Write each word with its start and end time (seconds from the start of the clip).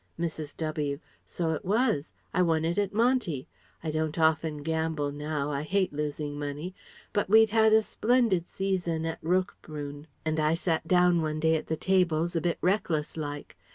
Mrs. 0.19 0.57
W.: 0.57 0.99
"So 1.27 1.51
it 1.51 1.63
was. 1.63 2.11
I 2.33 2.41
won 2.41 2.65
it 2.65 2.79
at 2.79 2.91
Monte. 2.91 3.47
I 3.83 3.91
don't 3.91 4.17
often 4.17 4.63
gamble 4.63 5.11
now, 5.11 5.51
I 5.51 5.61
hate 5.61 5.93
losing 5.93 6.39
money. 6.39 6.73
But 7.13 7.29
we'd 7.29 7.51
had 7.51 7.71
a 7.71 7.83
splendid 7.83 8.47
season 8.47 9.05
at 9.05 9.21
Roquebrune 9.21 10.07
and 10.25 10.39
I 10.39 10.55
sat 10.55 10.87
down 10.87 11.21
one 11.21 11.39
day 11.39 11.55
at 11.55 11.67
the 11.67 11.77
tables, 11.77 12.35
a 12.35 12.41
bit 12.41 12.57
reckless 12.63 13.15
like. 13.15 13.55